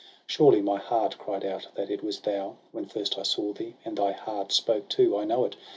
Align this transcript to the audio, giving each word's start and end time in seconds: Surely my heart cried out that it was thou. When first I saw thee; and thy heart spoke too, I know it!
Surely 0.25 0.63
my 0.63 0.79
heart 0.79 1.15
cried 1.19 1.45
out 1.45 1.67
that 1.75 1.91
it 1.91 2.03
was 2.03 2.19
thou. 2.21 2.55
When 2.71 2.87
first 2.87 3.19
I 3.19 3.21
saw 3.21 3.53
thee; 3.53 3.75
and 3.85 3.95
thy 3.97 4.13
heart 4.13 4.51
spoke 4.51 4.89
too, 4.89 5.15
I 5.15 5.25
know 5.25 5.45
it! 5.45 5.55